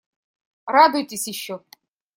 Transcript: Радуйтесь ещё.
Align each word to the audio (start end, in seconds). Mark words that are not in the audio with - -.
Радуйтесь 0.65 1.27
ещё. 1.27 1.63